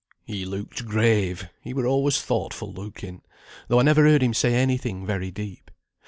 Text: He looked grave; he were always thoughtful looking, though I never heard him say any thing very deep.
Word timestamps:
He 0.25 0.45
looked 0.45 0.87
grave; 0.87 1.47
he 1.61 1.75
were 1.75 1.85
always 1.85 2.19
thoughtful 2.23 2.73
looking, 2.73 3.21
though 3.67 3.79
I 3.79 3.83
never 3.83 4.01
heard 4.07 4.23
him 4.23 4.33
say 4.33 4.55
any 4.55 4.75
thing 4.79 5.05
very 5.05 5.29
deep. 5.29 5.69